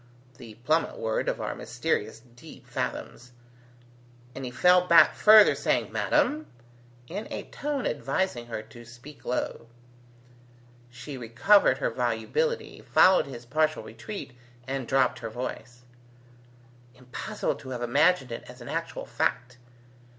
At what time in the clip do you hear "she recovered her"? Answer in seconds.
10.89-11.91